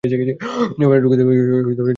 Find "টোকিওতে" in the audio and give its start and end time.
1.03-1.23